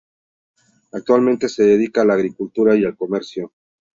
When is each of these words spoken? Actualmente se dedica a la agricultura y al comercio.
Actualmente 0.93 1.47
se 1.47 1.61
dedica 1.61 2.01
a 2.01 2.05
la 2.05 2.15
agricultura 2.15 2.75
y 2.75 2.83
al 2.85 2.97
comercio. 2.97 3.53